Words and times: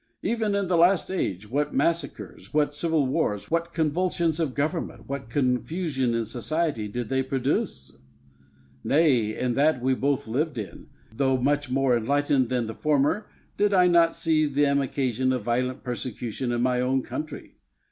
Even 0.23 0.55
in 0.55 0.65
the 0.65 0.77
last 0.79 1.11
age 1.11 1.47
what 1.47 1.75
massacres, 1.75 2.51
what 2.51 2.73
civil 2.73 3.05
wars, 3.05 3.51
what 3.51 3.71
convulsions 3.71 4.39
of 4.39 4.55
government, 4.55 5.07
what 5.07 5.29
confusion 5.29 6.15
in 6.15 6.25
society, 6.25 6.87
did 6.87 7.07
they 7.07 7.21
produce! 7.21 7.99
Nay, 8.83 9.37
in 9.37 9.53
that 9.53 9.79
we 9.79 9.93
both 9.93 10.27
lived 10.27 10.57
in, 10.57 10.87
though 11.13 11.37
much 11.37 11.69
more 11.69 11.95
enlightened 11.95 12.49
than 12.49 12.65
the 12.65 12.73
former, 12.73 13.27
did 13.57 13.75
I 13.75 13.85
not 13.85 14.15
see 14.15 14.47
them 14.47 14.81
occasion 14.81 15.31
a 15.31 15.37
violent 15.37 15.83
persecution 15.83 16.51
in 16.51 16.63
my 16.63 16.81
own 16.81 17.03
country? 17.03 17.57